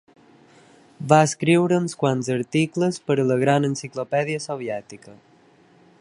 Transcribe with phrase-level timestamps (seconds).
[1.13, 5.19] Va escriure uns quants articles per a la Gran Enciclopèdia Soviètica.